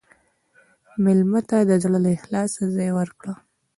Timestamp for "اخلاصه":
2.17-2.63